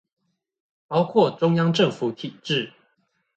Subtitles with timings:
[0.87, 2.73] 包括中央政府體制